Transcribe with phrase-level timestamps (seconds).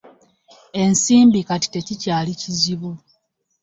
[0.81, 2.91] Ensimbi kati tekikyali kizibu.